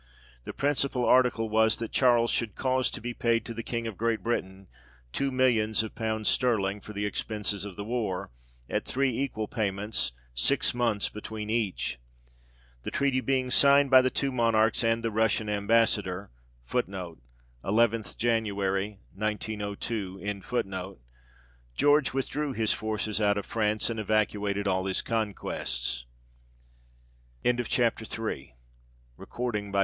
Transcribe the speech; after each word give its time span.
The 0.45 0.51
principal 0.53 1.05
article 1.05 1.47
was, 1.47 1.77
That 1.77 1.91
Charles 1.91 2.31
should 2.31 2.55
cause 2.55 2.89
to 2.89 2.99
be 2.99 3.13
paid 3.13 3.45
to 3.45 3.53
the 3.53 3.61
King 3.61 3.85
of 3.85 3.97
Great 3.99 4.23
Britain 4.23 4.67
two 5.11 5.29
millions 5.29 5.83
of 5.83 5.93
pounds 5.93 6.27
sterling, 6.27 6.81
for 6.81 6.91
the 6.91 7.05
expences 7.05 7.65
of 7.65 7.75
the 7.75 7.83
war, 7.83 8.31
at 8.67 8.83
three 8.83 9.15
equal 9.15 9.47
payments, 9.47 10.11
six 10.33 10.73
months 10.73 11.07
between 11.07 11.51
each. 11.51 11.99
The 12.81 12.89
treaty 12.89 13.21
being 13.21 13.51
signed 13.51 13.91
by 13.91 14.01
the 14.01 14.09
two 14.09 14.31
Monarchs 14.31 14.83
and 14.83 15.03
the 15.03 15.11
Russian 15.11 15.47
Ambassador, 15.49 16.31
1 16.67 17.17
George 21.75 22.13
withdrew 22.13 22.53
his 22.53 22.73
forces 22.73 23.21
out 23.21 23.37
of 23.37 23.45
France, 23.45 23.89
and 23.91 23.99
evacuated 23.99 24.67
all 24.67 24.85
his 24.87 25.03
conquests. 25.03 26.05
1 27.43 27.59
ii 27.59 27.63
Jan., 27.65 27.91
1902. 27.93 28.09
CHAPTER 28.09 28.27
IV. 28.27 29.75
A.D. 29.75 29.77